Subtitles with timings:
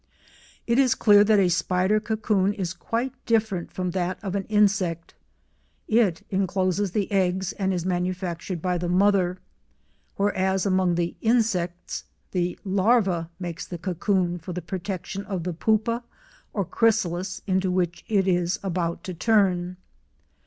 [0.65, 5.13] It is clear that a spider cocoon is quite different from that of an insect;
[5.87, 9.37] it encloses the eggs and is manufactured by the mother,
[10.15, 16.03] whereas among the insects the larva makes the cocoon for the protection of the pupa
[16.51, 19.77] or chrysalis into which it is about to turn.